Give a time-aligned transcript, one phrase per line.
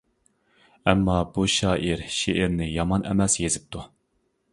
[0.91, 3.85] ئەمما بۇ شائىر شېئىرنى يامان ئەمەس يېزىپتۇ.